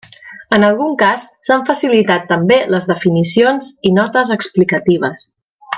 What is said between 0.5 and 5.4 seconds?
En algun cas s'han facilitat també les definicions i notes explicatives.